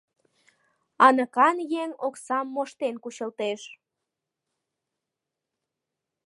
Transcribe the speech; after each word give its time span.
Аныкан 1.05 1.57
еҥ 1.81 1.89
оксам 2.07 2.45
моштен 2.55 2.95
кучылтеш. 3.03 3.61